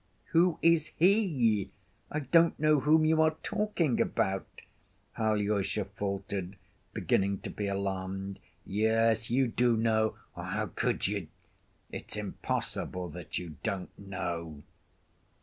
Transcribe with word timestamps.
"Who 0.31 0.57
is 0.63 0.87
he! 0.97 1.69
I 2.09 2.21
don't 2.21 2.59
know 2.59 2.79
whom 2.79 3.05
you 3.05 3.21
are 3.21 3.35
talking 3.43 4.01
about," 4.01 4.49
Alyosha 5.15 5.85
faltered, 5.85 6.55
beginning 6.91 7.41
to 7.41 7.51
be 7.51 7.67
alarmed. 7.67 8.39
"Yes, 8.65 9.29
you 9.29 9.45
do 9.47 9.77
know... 9.77 10.15
or 10.35 10.45
how 10.45 10.71
could 10.73 11.05
you—? 11.05 11.27
It's 11.91 12.17
impossible 12.17 13.09
that 13.09 13.37
you 13.37 13.57
don't 13.61 13.95
know." 13.95 14.63